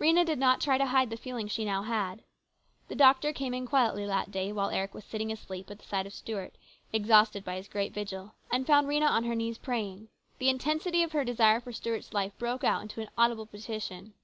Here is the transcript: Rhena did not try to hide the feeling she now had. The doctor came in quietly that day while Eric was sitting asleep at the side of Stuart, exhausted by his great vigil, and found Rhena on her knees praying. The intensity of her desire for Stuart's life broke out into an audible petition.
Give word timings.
Rhena 0.00 0.26
did 0.26 0.40
not 0.40 0.60
try 0.60 0.76
to 0.76 0.86
hide 0.86 1.08
the 1.08 1.16
feeling 1.16 1.46
she 1.46 1.64
now 1.64 1.82
had. 1.84 2.24
The 2.88 2.96
doctor 2.96 3.32
came 3.32 3.54
in 3.54 3.64
quietly 3.64 4.04
that 4.06 4.32
day 4.32 4.50
while 4.50 4.70
Eric 4.70 4.92
was 4.92 5.04
sitting 5.04 5.30
asleep 5.30 5.70
at 5.70 5.78
the 5.78 5.84
side 5.84 6.04
of 6.04 6.12
Stuart, 6.12 6.58
exhausted 6.92 7.44
by 7.44 7.54
his 7.54 7.68
great 7.68 7.94
vigil, 7.94 8.34
and 8.50 8.66
found 8.66 8.88
Rhena 8.88 9.08
on 9.08 9.22
her 9.22 9.36
knees 9.36 9.56
praying. 9.58 10.08
The 10.38 10.48
intensity 10.48 11.04
of 11.04 11.12
her 11.12 11.22
desire 11.22 11.60
for 11.60 11.70
Stuart's 11.72 12.12
life 12.12 12.36
broke 12.40 12.64
out 12.64 12.82
into 12.82 13.00
an 13.00 13.10
audible 13.16 13.46
petition. 13.46 14.14